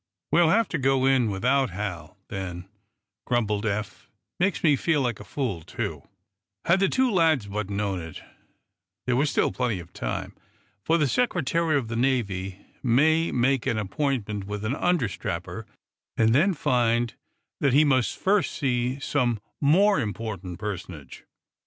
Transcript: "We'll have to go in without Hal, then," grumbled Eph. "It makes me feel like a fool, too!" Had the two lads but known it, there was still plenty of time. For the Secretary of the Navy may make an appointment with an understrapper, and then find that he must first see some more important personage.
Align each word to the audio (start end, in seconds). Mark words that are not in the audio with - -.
"We'll 0.31 0.49
have 0.49 0.67
to 0.69 0.79
go 0.79 1.05
in 1.05 1.29
without 1.29 1.69
Hal, 1.69 2.17
then," 2.29 2.67
grumbled 3.25 3.67
Eph. 3.67 4.09
"It 4.39 4.43
makes 4.43 4.63
me 4.63 4.75
feel 4.75 4.99
like 4.99 5.19
a 5.19 5.23
fool, 5.23 5.61
too!" 5.61 6.01
Had 6.65 6.79
the 6.79 6.89
two 6.89 7.11
lads 7.11 7.45
but 7.45 7.69
known 7.69 7.99
it, 7.99 8.19
there 9.05 9.15
was 9.15 9.29
still 9.29 9.51
plenty 9.51 9.79
of 9.79 9.93
time. 9.93 10.33
For 10.83 10.97
the 10.97 11.07
Secretary 11.07 11.77
of 11.77 11.87
the 11.87 11.95
Navy 11.95 12.65
may 12.81 13.31
make 13.31 13.67
an 13.67 13.77
appointment 13.77 14.45
with 14.45 14.65
an 14.65 14.73
understrapper, 14.75 15.67
and 16.17 16.33
then 16.33 16.55
find 16.55 17.13
that 17.59 17.73
he 17.73 17.85
must 17.85 18.17
first 18.17 18.55
see 18.55 18.99
some 18.99 19.39
more 19.59 19.99
important 19.99 20.57
personage. 20.57 21.25